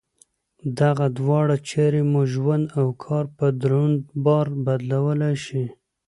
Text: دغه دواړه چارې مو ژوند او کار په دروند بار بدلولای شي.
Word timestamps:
دغه 0.79 1.05
دواړه 1.19 1.55
چارې 1.69 2.01
مو 2.11 2.21
ژوند 2.33 2.65
او 2.79 2.87
کار 3.03 3.25
په 3.37 3.45
دروند 3.61 3.99
بار 4.25 4.47
بدلولای 4.65 5.35
شي. 5.45 5.63